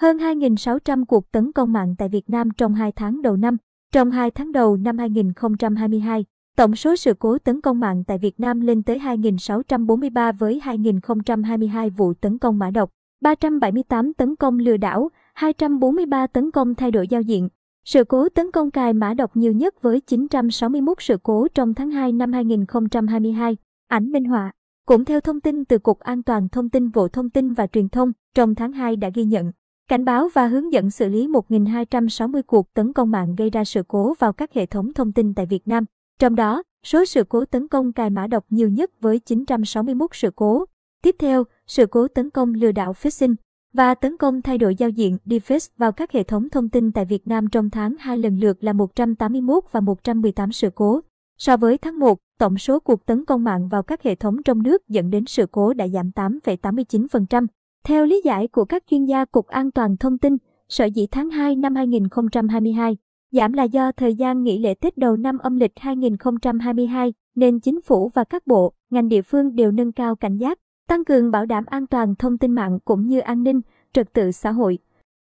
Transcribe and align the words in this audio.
hơn 0.00 0.16
2.600 0.16 1.04
cuộc 1.04 1.32
tấn 1.32 1.52
công 1.52 1.72
mạng 1.72 1.94
tại 1.98 2.08
Việt 2.08 2.30
Nam 2.30 2.48
trong 2.56 2.74
2 2.74 2.92
tháng 2.92 3.22
đầu 3.22 3.36
năm. 3.36 3.56
Trong 3.92 4.10
2 4.10 4.30
tháng 4.30 4.52
đầu 4.52 4.76
năm 4.76 4.98
2022, 4.98 6.24
tổng 6.56 6.76
số 6.76 6.96
sự 6.96 7.14
cố 7.18 7.38
tấn 7.38 7.60
công 7.60 7.80
mạng 7.80 8.04
tại 8.06 8.18
Việt 8.18 8.40
Nam 8.40 8.60
lên 8.60 8.82
tới 8.82 8.98
2.643 8.98 10.32
với 10.32 10.60
2.022 10.64 11.90
vụ 11.90 12.14
tấn 12.14 12.38
công 12.38 12.58
mã 12.58 12.70
độc, 12.70 12.90
378 13.20 14.12
tấn 14.12 14.36
công 14.36 14.58
lừa 14.58 14.76
đảo, 14.76 15.08
243 15.34 16.26
tấn 16.26 16.50
công 16.50 16.74
thay 16.74 16.90
đổi 16.90 17.08
giao 17.08 17.22
diện. 17.22 17.48
Sự 17.84 18.04
cố 18.04 18.28
tấn 18.28 18.50
công 18.50 18.70
cài 18.70 18.92
mã 18.92 19.14
độc 19.14 19.36
nhiều 19.36 19.52
nhất 19.52 19.82
với 19.82 20.00
961 20.00 21.02
sự 21.02 21.18
cố 21.22 21.46
trong 21.54 21.74
tháng 21.74 21.90
2 21.90 22.12
năm 22.12 22.32
2022. 22.32 23.56
Ảnh 23.88 24.12
minh 24.12 24.24
họa 24.24 24.52
cũng 24.86 25.04
theo 25.04 25.20
thông 25.20 25.40
tin 25.40 25.64
từ 25.64 25.78
Cục 25.78 25.98
An 25.98 26.22
toàn 26.22 26.48
Thông 26.48 26.70
tin 26.70 26.90
Bộ 26.90 27.08
Thông 27.08 27.30
tin 27.30 27.52
và 27.52 27.66
Truyền 27.66 27.88
thông, 27.88 28.12
trong 28.34 28.54
tháng 28.54 28.72
2 28.72 28.96
đã 28.96 29.10
ghi 29.14 29.24
nhận, 29.24 29.52
cảnh 29.88 30.04
báo 30.04 30.28
và 30.34 30.46
hướng 30.46 30.72
dẫn 30.72 30.90
xử 30.90 31.08
lý 31.08 31.26
1.260 31.26 32.42
cuộc 32.46 32.74
tấn 32.74 32.92
công 32.92 33.10
mạng 33.10 33.34
gây 33.34 33.50
ra 33.50 33.64
sự 33.64 33.82
cố 33.88 34.14
vào 34.18 34.32
các 34.32 34.52
hệ 34.52 34.66
thống 34.66 34.92
thông 34.92 35.12
tin 35.12 35.34
tại 35.34 35.46
Việt 35.46 35.68
Nam. 35.68 35.84
Trong 36.18 36.34
đó, 36.34 36.62
số 36.84 37.04
sự 37.04 37.24
cố 37.24 37.44
tấn 37.44 37.68
công 37.68 37.92
cài 37.92 38.10
mã 38.10 38.26
độc 38.26 38.44
nhiều 38.50 38.68
nhất 38.68 38.90
với 39.00 39.18
961 39.18 40.10
sự 40.14 40.30
cố. 40.36 40.64
Tiếp 41.02 41.16
theo, 41.18 41.44
sự 41.66 41.86
cố 41.86 42.08
tấn 42.08 42.30
công 42.30 42.54
lừa 42.54 42.72
đảo 42.72 42.92
phishing 42.92 43.34
và 43.72 43.94
tấn 43.94 44.16
công 44.16 44.42
thay 44.42 44.58
đổi 44.58 44.74
giao 44.76 44.90
diện 44.90 45.18
deface 45.26 45.68
vào 45.76 45.92
các 45.92 46.12
hệ 46.12 46.22
thống 46.22 46.50
thông 46.50 46.68
tin 46.68 46.92
tại 46.92 47.04
Việt 47.04 47.26
Nam 47.26 47.48
trong 47.52 47.70
tháng 47.70 47.94
2 47.98 48.18
lần 48.18 48.38
lượt 48.38 48.64
là 48.64 48.72
181 48.72 49.64
và 49.72 49.80
118 49.80 50.52
sự 50.52 50.70
cố. 50.74 51.00
So 51.38 51.56
với 51.56 51.78
tháng 51.78 51.98
1, 51.98 52.18
tổng 52.38 52.58
số 52.58 52.80
cuộc 52.80 53.06
tấn 53.06 53.24
công 53.24 53.44
mạng 53.44 53.68
vào 53.68 53.82
các 53.82 54.02
hệ 54.02 54.14
thống 54.14 54.42
trong 54.42 54.62
nước 54.62 54.88
dẫn 54.88 55.10
đến 55.10 55.24
sự 55.26 55.46
cố 55.52 55.74
đã 55.74 55.88
giảm 55.88 56.10
8,89%. 56.10 57.46
Theo 57.84 58.06
lý 58.06 58.20
giải 58.24 58.48
của 58.48 58.64
các 58.64 58.82
chuyên 58.90 59.04
gia 59.04 59.24
Cục 59.24 59.46
An 59.46 59.70
toàn 59.70 59.96
Thông 59.96 60.18
tin, 60.18 60.36
sở 60.68 60.84
dĩ 60.84 61.06
tháng 61.10 61.30
2 61.30 61.56
năm 61.56 61.74
2022 61.74 62.96
giảm 63.30 63.52
là 63.52 63.62
do 63.62 63.92
thời 63.92 64.14
gian 64.14 64.42
nghỉ 64.42 64.58
lễ 64.58 64.74
Tết 64.74 64.98
đầu 64.98 65.16
năm 65.16 65.38
âm 65.38 65.56
lịch 65.56 65.72
2022 65.76 67.14
nên 67.34 67.60
chính 67.60 67.82
phủ 67.82 68.10
và 68.14 68.24
các 68.24 68.46
bộ, 68.46 68.72
ngành 68.90 69.08
địa 69.08 69.22
phương 69.22 69.54
đều 69.54 69.70
nâng 69.70 69.92
cao 69.92 70.16
cảnh 70.16 70.36
giác, 70.36 70.58
tăng 70.88 71.04
cường 71.04 71.30
bảo 71.30 71.46
đảm 71.46 71.64
an 71.66 71.86
toàn 71.86 72.14
thông 72.14 72.38
tin 72.38 72.52
mạng 72.52 72.78
cũng 72.84 73.06
như 73.06 73.18
an 73.18 73.42
ninh, 73.42 73.60
trật 73.92 74.12
tự 74.12 74.32
xã 74.32 74.50
hội. 74.50 74.78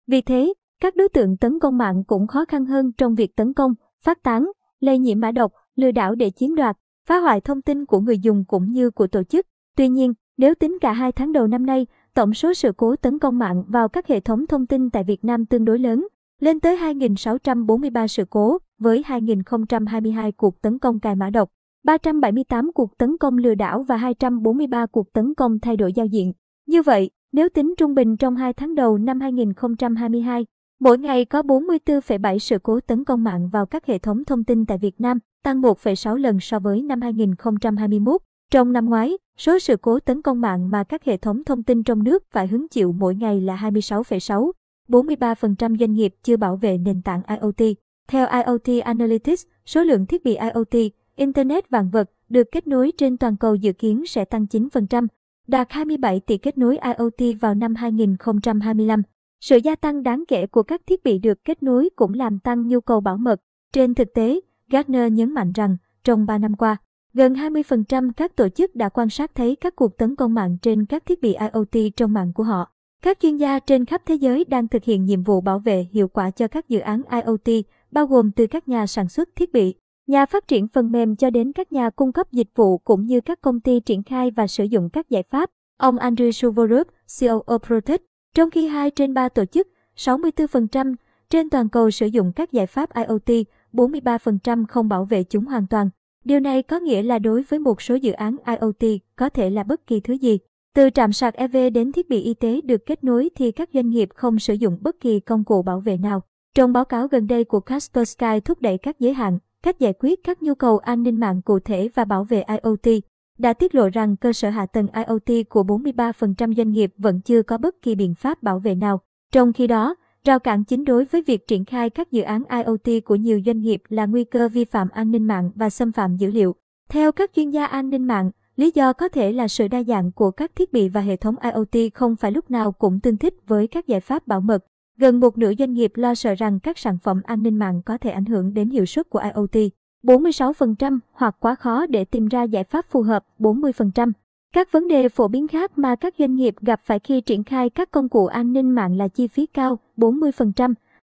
Vì 0.06 0.20
thế, 0.20 0.55
các 0.80 0.97
đối 0.97 1.08
tượng 1.08 1.36
tấn 1.36 1.58
công 1.58 1.78
mạng 1.78 2.05
cũng 2.05 2.27
khó 2.27 2.44
khăn 2.44 2.64
hơn 2.64 2.92
trong 2.92 3.14
việc 3.14 3.36
tấn 3.36 3.52
công, 3.52 3.75
phát 4.02 4.22
tán, 4.22 4.50
lây 4.80 4.98
nhiễm 4.98 5.20
mã 5.20 5.30
độc, 5.30 5.52
lừa 5.77 5.91
đảo 5.91 6.14
để 6.14 6.30
chiếm 6.30 6.55
đoạt, 6.55 6.77
phá 7.06 7.19
hoại 7.19 7.41
thông 7.41 7.62
tin 7.62 7.86
của 7.86 8.00
người 8.00 8.19
dùng 8.19 8.44
cũng 8.48 8.70
như 8.70 8.91
của 8.91 9.06
tổ 9.06 9.22
chức. 9.22 9.47
Tuy 9.77 9.88
nhiên, 9.88 10.12
nếu 10.36 10.55
tính 10.55 10.78
cả 10.80 10.92
hai 10.92 11.12
tháng 11.12 11.32
đầu 11.32 11.47
năm 11.47 11.66
nay, 11.66 11.86
tổng 12.14 12.34
số 12.34 12.54
sự 12.54 12.72
cố 12.76 12.96
tấn 12.96 13.18
công 13.18 13.38
mạng 13.38 13.64
vào 13.68 13.88
các 13.88 14.06
hệ 14.06 14.20
thống 14.20 14.46
thông 14.46 14.66
tin 14.66 14.90
tại 14.90 15.04
Việt 15.04 15.24
Nam 15.24 15.46
tương 15.46 15.64
đối 15.64 15.78
lớn, 15.78 16.06
lên 16.40 16.60
tới 16.60 16.76
2.643 16.76 18.06
sự 18.06 18.24
cố, 18.30 18.58
với 18.78 19.02
2.022 19.06 20.32
cuộc 20.36 20.62
tấn 20.62 20.78
công 20.78 21.00
cài 21.00 21.16
mã 21.16 21.30
độc, 21.30 21.50
378 21.84 22.72
cuộc 22.74 22.98
tấn 22.98 23.18
công 23.18 23.38
lừa 23.38 23.54
đảo 23.54 23.82
và 23.82 23.96
243 23.96 24.86
cuộc 24.86 25.12
tấn 25.12 25.34
công 25.34 25.58
thay 25.58 25.76
đổi 25.76 25.92
giao 25.92 26.06
diện. 26.06 26.32
Như 26.66 26.82
vậy, 26.82 27.10
nếu 27.32 27.48
tính 27.48 27.74
trung 27.78 27.94
bình 27.94 28.16
trong 28.16 28.36
2 28.36 28.52
tháng 28.52 28.74
đầu 28.74 28.98
năm 28.98 29.20
2022, 29.20 30.46
mỗi 30.80 30.98
ngày 30.98 31.24
có 31.24 31.42
44,7 31.42 32.38
sự 32.38 32.58
cố 32.62 32.80
tấn 32.80 33.04
công 33.04 33.24
mạng 33.24 33.48
vào 33.48 33.66
các 33.66 33.86
hệ 33.86 33.98
thống 33.98 34.24
thông 34.24 34.44
tin 34.44 34.66
tại 34.66 34.78
Việt 34.78 35.00
Nam, 35.00 35.18
tăng 35.44 35.62
1,6 35.62 36.16
lần 36.16 36.40
so 36.40 36.58
với 36.58 36.82
năm 36.82 37.00
2021. 37.00 38.22
Trong 38.55 38.72
năm 38.72 38.91
ngoái, 38.91 39.19
số 39.36 39.58
sự 39.58 39.77
cố 39.77 40.00
tấn 40.00 40.22
công 40.22 40.41
mạng 40.41 40.70
mà 40.70 40.84
các 40.84 41.05
hệ 41.05 41.16
thống 41.16 41.44
thông 41.44 41.62
tin 41.62 41.83
trong 41.83 42.02
nước 42.02 42.24
phải 42.30 42.47
hứng 42.47 42.69
chịu 42.69 42.92
mỗi 42.92 43.14
ngày 43.14 43.41
là 43.41 43.56
26,6. 43.56 44.50
43% 44.88 45.78
doanh 45.78 45.92
nghiệp 45.92 46.14
chưa 46.22 46.36
bảo 46.36 46.56
vệ 46.56 46.78
nền 46.78 47.02
tảng 47.02 47.22
IoT. 47.28 47.77
Theo 48.08 48.27
IoT 48.28 48.84
Analytics, 48.84 49.42
số 49.66 49.82
lượng 49.82 50.06
thiết 50.06 50.25
bị 50.25 50.36
IoT, 50.36 50.92
Internet 51.16 51.70
vạn 51.70 51.91
vật, 51.91 52.10
được 52.28 52.48
kết 52.52 52.66
nối 52.66 52.92
trên 52.98 53.16
toàn 53.16 53.37
cầu 53.37 53.54
dự 53.54 53.72
kiến 53.72 54.06
sẽ 54.06 54.25
tăng 54.25 54.47
9%, 54.50 55.06
đạt 55.47 55.66
27 55.71 56.21
tỷ 56.21 56.38
kết 56.38 56.59
nối 56.59 56.78
IoT 56.78 57.41
vào 57.41 57.54
năm 57.54 57.75
2025. 57.75 59.03
Sự 59.41 59.56
gia 59.56 59.75
tăng 59.75 60.03
đáng 60.03 60.25
kể 60.28 60.47
của 60.47 60.62
các 60.62 60.82
thiết 60.86 61.04
bị 61.04 61.19
được 61.19 61.44
kết 61.44 61.62
nối 61.62 61.91
cũng 61.97 62.15
làm 62.15 62.38
tăng 62.38 62.69
nhu 62.69 62.81
cầu 62.81 63.00
bảo 63.00 63.16
mật. 63.16 63.41
Trên 63.72 63.94
thực 63.94 64.09
tế, 64.15 64.41
Gartner 64.71 65.12
nhấn 65.12 65.34
mạnh 65.34 65.53
rằng, 65.53 65.76
trong 66.04 66.26
3 66.26 66.38
năm 66.38 66.56
qua, 66.56 66.76
gần 67.14 67.34
20% 67.34 68.12
các 68.16 68.36
tổ 68.36 68.48
chức 68.48 68.76
đã 68.76 68.88
quan 68.88 69.10
sát 69.10 69.34
thấy 69.34 69.56
các 69.56 69.76
cuộc 69.76 69.98
tấn 69.98 70.16
công 70.16 70.34
mạng 70.34 70.56
trên 70.62 70.86
các 70.86 71.06
thiết 71.06 71.20
bị 71.20 71.34
IoT 71.34 71.97
trong 71.97 72.12
mạng 72.12 72.32
của 72.32 72.42
họ. 72.42 72.70
Các 73.02 73.20
chuyên 73.20 73.36
gia 73.36 73.58
trên 73.58 73.84
khắp 73.84 74.02
thế 74.06 74.14
giới 74.14 74.44
đang 74.44 74.69
thực 74.69 74.84
hiện 74.84 75.04
nhiệm 75.04 75.22
vụ 75.22 75.41
bảo 75.41 75.58
vệ 75.58 75.86
hiệu 75.92 76.08
quả 76.08 76.30
cho 76.30 76.48
các 76.48 76.69
dự 76.69 76.78
án 76.78 77.03
IoT, 77.10 77.64
bao 77.91 78.06
gồm 78.06 78.30
từ 78.32 78.47
các 78.47 78.69
nhà 78.69 78.86
sản 78.86 79.08
xuất 79.08 79.28
thiết 79.36 79.53
bị, 79.53 79.74
nhà 80.06 80.26
phát 80.26 80.48
triển 80.48 80.69
phần 80.69 80.92
mềm 80.92 81.16
cho 81.16 81.30
đến 81.30 81.53
các 81.53 81.72
nhà 81.72 81.91
cung 81.91 82.12
cấp 82.12 82.32
dịch 82.32 82.48
vụ 82.54 82.78
cũng 82.78 83.06
như 83.06 83.20
các 83.20 83.41
công 83.41 83.60
ty 83.60 83.80
triển 83.80 84.03
khai 84.03 84.30
và 84.30 84.47
sử 84.47 84.64
dụng 84.64 84.91
các 84.91 85.10
giải 85.10 85.22
pháp. 85.22 85.50
Ông 85.78 85.97
Andrew 85.97 86.30
Suvorov, 86.30 86.88
CEO 87.20 87.42
Protect, 87.66 88.03
trong 88.34 88.50
khi 88.50 88.66
2 88.66 88.91
trên 88.91 89.14
3 89.14 89.28
tổ 89.28 89.44
chức, 89.44 89.69
64% 89.97 90.94
trên 91.30 91.50
toàn 91.50 91.69
cầu 91.69 91.91
sử 91.91 92.06
dụng 92.06 92.32
các 92.32 92.53
giải 92.53 92.66
pháp 92.66 92.94
IoT, 92.94 93.47
43% 93.72 94.64
không 94.69 94.88
bảo 94.88 95.04
vệ 95.04 95.24
chúng 95.24 95.44
hoàn 95.44 95.66
toàn. 95.66 95.91
Điều 96.24 96.40
này 96.40 96.62
có 96.62 96.80
nghĩa 96.80 97.02
là 97.02 97.18
đối 97.18 97.42
với 97.42 97.58
một 97.58 97.82
số 97.82 97.94
dự 97.94 98.12
án 98.12 98.36
IoT, 98.46 99.00
có 99.16 99.28
thể 99.28 99.50
là 99.50 99.62
bất 99.62 99.86
kỳ 99.86 100.00
thứ 100.00 100.14
gì. 100.14 100.38
Từ 100.74 100.90
trạm 100.90 101.12
sạc 101.12 101.34
EV 101.34 101.56
đến 101.74 101.92
thiết 101.92 102.08
bị 102.08 102.20
y 102.20 102.34
tế 102.34 102.60
được 102.60 102.86
kết 102.86 103.04
nối 103.04 103.30
thì 103.36 103.52
các 103.52 103.70
doanh 103.74 103.90
nghiệp 103.90 104.08
không 104.14 104.38
sử 104.38 104.54
dụng 104.54 104.78
bất 104.80 105.00
kỳ 105.00 105.20
công 105.20 105.44
cụ 105.44 105.62
bảo 105.62 105.80
vệ 105.80 105.96
nào. 105.96 106.22
Trong 106.54 106.72
báo 106.72 106.84
cáo 106.84 107.08
gần 107.08 107.26
đây 107.26 107.44
của 107.44 107.60
Kaspersky 107.60 108.40
thúc 108.44 108.60
đẩy 108.60 108.78
các 108.78 109.00
giới 109.00 109.12
hạn, 109.12 109.38
cách 109.62 109.78
giải 109.78 109.92
quyết 109.98 110.24
các 110.24 110.42
nhu 110.42 110.54
cầu 110.54 110.78
an 110.78 111.02
ninh 111.02 111.20
mạng 111.20 111.42
cụ 111.42 111.58
thể 111.58 111.88
và 111.94 112.04
bảo 112.04 112.24
vệ 112.24 112.42
IoT, 112.42 113.02
đã 113.38 113.52
tiết 113.52 113.74
lộ 113.74 113.88
rằng 113.88 114.16
cơ 114.16 114.32
sở 114.32 114.50
hạ 114.50 114.66
tầng 114.66 114.86
IoT 114.94 115.48
của 115.48 115.62
43% 115.62 116.54
doanh 116.54 116.70
nghiệp 116.70 116.92
vẫn 116.98 117.20
chưa 117.20 117.42
có 117.42 117.58
bất 117.58 117.82
kỳ 117.82 117.94
biện 117.94 118.14
pháp 118.14 118.42
bảo 118.42 118.58
vệ 118.58 118.74
nào. 118.74 119.00
Trong 119.32 119.52
khi 119.52 119.66
đó, 119.66 119.94
rào 120.24 120.38
cản 120.38 120.64
chính 120.64 120.84
đối 120.84 121.04
với 121.04 121.22
việc 121.22 121.48
triển 121.48 121.64
khai 121.64 121.90
các 121.90 122.12
dự 122.12 122.22
án 122.22 122.42
IoT 122.48 123.04
của 123.04 123.14
nhiều 123.14 123.40
doanh 123.46 123.60
nghiệp 123.60 123.82
là 123.88 124.06
nguy 124.06 124.24
cơ 124.24 124.48
vi 124.48 124.64
phạm 124.64 124.88
an 124.88 125.10
ninh 125.10 125.26
mạng 125.26 125.50
và 125.54 125.70
xâm 125.70 125.92
phạm 125.92 126.16
dữ 126.16 126.30
liệu. 126.30 126.54
Theo 126.88 127.12
các 127.12 127.30
chuyên 127.36 127.50
gia 127.50 127.66
an 127.66 127.90
ninh 127.90 128.04
mạng, 128.04 128.30
lý 128.56 128.70
do 128.74 128.92
có 128.92 129.08
thể 129.08 129.32
là 129.32 129.48
sự 129.48 129.68
đa 129.68 129.82
dạng 129.82 130.12
của 130.12 130.30
các 130.30 130.56
thiết 130.56 130.72
bị 130.72 130.88
và 130.88 131.00
hệ 131.00 131.16
thống 131.16 131.34
IoT 131.42 131.94
không 131.94 132.16
phải 132.16 132.32
lúc 132.32 132.50
nào 132.50 132.72
cũng 132.72 133.00
tương 133.00 133.16
thích 133.16 133.34
với 133.46 133.66
các 133.66 133.86
giải 133.86 134.00
pháp 134.00 134.26
bảo 134.26 134.40
mật. 134.40 134.64
Gần 134.98 135.20
một 135.20 135.38
nửa 135.38 135.52
doanh 135.58 135.72
nghiệp 135.72 135.92
lo 135.94 136.14
sợ 136.14 136.34
rằng 136.34 136.60
các 136.60 136.78
sản 136.78 136.98
phẩm 136.98 137.20
an 137.24 137.42
ninh 137.42 137.58
mạng 137.58 137.82
có 137.86 137.98
thể 137.98 138.10
ảnh 138.10 138.24
hưởng 138.24 138.54
đến 138.54 138.70
hiệu 138.70 138.86
suất 138.86 139.10
của 139.10 139.22
IoT. 139.34 139.72
46% 140.02 140.98
hoặc 141.12 141.36
quá 141.41 141.54
khó 141.54 141.86
để 141.86 142.04
tìm 142.04 142.28
ra 142.28 142.42
giải 142.42 142.64
pháp 142.64 142.84
phù 142.91 143.02
hợp 143.02 143.24
40%. 143.38 144.12
Các 144.54 144.72
vấn 144.72 144.88
đề 144.88 145.09
phổ 145.09 145.28
biến 145.28 145.48
khác 145.48 145.78
mà 145.78 145.97
các 145.97 146.15
doanh 146.19 146.34
nghiệp 146.34 146.54
gặp 146.60 146.81
phải 146.84 146.98
khi 146.98 147.20
triển 147.20 147.44
khai 147.44 147.70
các 147.70 147.91
công 147.91 148.09
cụ 148.09 148.26
an 148.26 148.53
ninh 148.53 148.70
mạng 148.70 148.97
là 148.97 149.09
chi 149.09 149.26
phí 149.28 149.47
cao 149.47 149.78
40%, 149.97 150.75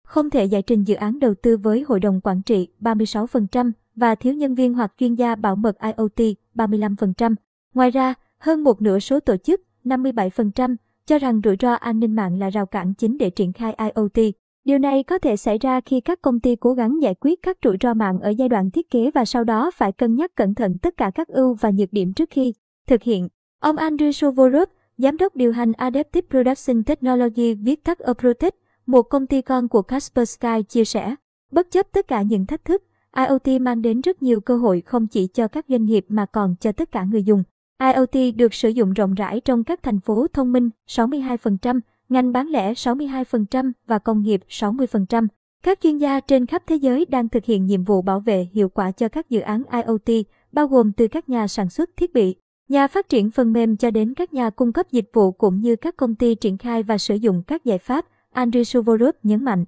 không 0.05 0.31
thể 0.31 0.45
giải 0.45 0.63
trình 0.63 0.85
dự 0.85 0.95
án 0.95 1.19
đầu 1.19 1.35
tư 1.43 1.57
với 1.57 1.85
hội 1.89 2.01
đồng 2.01 2.21
quản 2.21 2.43
trị 2.43 2.69
36% 2.81 3.73
và 3.97 4.15
thiếu 4.15 4.35
nhân 4.35 4.55
viên 4.55 4.75
hoặc 4.75 4.93
chuyên 4.99 5.15
gia 5.15 5.35
bảo 5.35 5.57
mật 5.57 5.77
IoT 5.79 6.37
35%. 6.55 7.35
Ngoài 7.75 7.91
ra, 7.91 8.15
hơn 8.39 8.65
một 8.65 8.83
nửa 8.83 8.99
số 8.99 9.21
tổ 9.21 9.37
chức 9.37 9.61
57% 9.85 10.77
cho 11.07 11.19
rằng 11.19 11.41
rủi 11.45 11.57
ro 11.61 11.73
an 11.75 12.01
ninh 12.01 12.15
mạng 12.15 12.39
là 12.39 12.51
rào 12.51 12.67
cản 12.67 12.95
chính 12.95 13.19
để 13.19 13.31
triển 13.31 13.53
khai 13.53 13.75
IoT. 13.79 14.35
Điều 14.65 14.79
này 14.79 15.03
có 15.03 15.19
thể 15.19 15.37
xảy 15.37 15.59
ra 15.59 15.81
khi 15.81 16.01
các 16.01 16.23
công 16.23 16.41
ty 16.41 16.57
cố 16.57 16.73
gắng 16.73 17.03
giải 17.03 17.15
quyết 17.15 17.43
các 17.43 17.59
rủi 17.65 17.77
ro 17.83 17.95
mạng 17.95 18.21
ở 18.21 18.31
giai 18.31 18.49
đoạn 18.49 18.71
thiết 18.71 18.91
kế 18.91 19.11
và 19.11 19.25
sau 19.25 19.45
đó 19.45 19.71
phải 19.75 19.93
cân 19.93 20.15
nhắc 20.15 20.35
cẩn 20.35 20.55
thận 20.55 20.79
tất 20.79 20.97
cả 20.97 21.11
các 21.15 21.29
ưu 21.29 21.55
và 21.55 21.71
nhược 21.71 21.93
điểm 21.93 22.13
trước 22.13 22.31
khi 22.31 22.53
thực 22.87 23.03
hiện. 23.03 23.29
Ông 23.61 23.77
Andrew 23.77 24.13
Sovorov, 24.13 24.69
giám 24.99 25.17
đốc 25.17 25.37
điều 25.37 25.53
hành 25.53 25.73
Adaptive 25.73 26.27
Production 26.31 26.83
Technology 26.83 27.55
viết 27.55 27.85
tắt 27.85 27.99
Aprotech, 27.99 28.55
một 28.87 29.03
công 29.03 29.27
ty 29.27 29.43
con 29.43 29.69
của 29.69 29.83
Kaspersky 29.83 30.63
chia 30.69 30.85
sẻ, 30.85 31.15
bất 31.51 31.71
chấp 31.71 31.87
tất 31.93 32.09
cả 32.09 32.23
những 32.23 32.47
thách 32.47 32.65
thức, 32.65 32.83
IoT 33.17 33.61
mang 33.61 33.83
đến 33.83 34.01
rất 34.01 34.23
nhiều 34.23 34.41
cơ 34.41 34.57
hội 34.57 34.81
không 34.81 35.07
chỉ 35.07 35.27
cho 35.27 35.49
các 35.49 35.65
doanh 35.69 35.85
nghiệp 35.85 36.05
mà 36.09 36.27
còn 36.27 36.55
cho 36.61 36.73
tất 36.73 36.93
cả 36.93 37.05
người 37.05 37.23
dùng. 37.23 37.43
IoT 37.81 38.37
được 38.37 38.55
sử 38.55 38.69
dụng 38.69 38.93
rộng 38.93 39.15
rãi 39.15 39.41
trong 39.41 39.65
các 39.65 39.83
thành 39.83 40.01
phố 40.01 40.27
thông 40.33 40.53
minh 40.53 40.71
62%, 40.89 41.81
ngành 42.09 42.33
bán 42.33 42.49
lẻ 42.49 42.73
62% 42.73 43.73
và 43.87 43.99
công 43.99 44.23
nghiệp 44.23 44.41
60%. 44.49 45.27
Các 45.63 45.81
chuyên 45.81 45.99
gia 45.99 46.21
trên 46.21 46.47
khắp 46.47 46.63
thế 46.67 46.77
giới 46.77 47.05
đang 47.05 47.29
thực 47.29 47.45
hiện 47.45 47.67
nhiệm 47.67 47.85
vụ 47.85 48.03
bảo 48.03 48.21
vệ 48.21 48.49
hiệu 48.53 48.69
quả 48.69 48.91
cho 48.91 49.09
các 49.09 49.31
dự 49.31 49.41
án 49.41 49.63
IoT, 49.73 50.27
bao 50.53 50.67
gồm 50.67 50.93
từ 50.93 51.09
các 51.09 51.29
nhà 51.29 51.49
sản 51.49 51.71
xuất 51.71 51.91
thiết 51.97 52.13
bị, 52.13 52.37
nhà 52.69 52.89
phát 52.89 53.09
triển 53.09 53.31
phần 53.31 53.53
mềm 53.53 53.77
cho 53.77 53.91
đến 53.91 54.15
các 54.15 54.35
nhà 54.35 54.51
cung 54.51 54.73
cấp 54.73 54.87
dịch 54.91 55.11
vụ 55.13 55.33
cũng 55.33 55.61
như 55.61 55.77
các 55.77 55.97
công 55.97 56.15
ty 56.15 56.35
triển 56.35 56.59
khai 56.59 56.83
và 56.83 56.99
sử 56.99 57.15
dụng 57.15 57.43
các 57.47 57.65
giải 57.65 57.79
pháp, 57.79 58.07
Andriy 58.33 58.65
Suvorov 58.65 59.15
nhấn 59.23 59.45
mạnh. 59.45 59.65